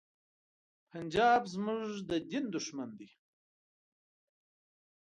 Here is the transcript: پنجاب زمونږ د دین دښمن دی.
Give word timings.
پنجاب 0.89 1.41
زمونږ 1.53 1.89
د 2.09 2.11
دین 2.29 2.45
دښمن 2.55 2.89
دی. 2.99 3.09